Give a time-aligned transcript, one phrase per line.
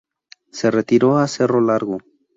[0.51, 1.99] Se retiró a Cerro Largo.